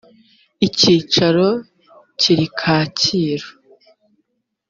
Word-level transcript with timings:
icyicaro 0.67 1.47
kiri 2.19 2.47
kacyiru 2.59 3.49